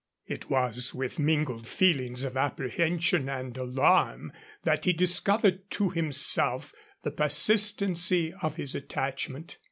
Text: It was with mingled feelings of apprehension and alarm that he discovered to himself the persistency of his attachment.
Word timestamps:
It 0.25 0.49
was 0.49 0.95
with 0.95 1.19
mingled 1.19 1.67
feelings 1.67 2.23
of 2.23 2.35
apprehension 2.35 3.29
and 3.29 3.55
alarm 3.55 4.33
that 4.63 4.85
he 4.85 4.93
discovered 4.93 5.69
to 5.69 5.91
himself 5.91 6.73
the 7.03 7.11
persistency 7.11 8.33
of 8.41 8.55
his 8.55 8.73
attachment. 8.73 9.57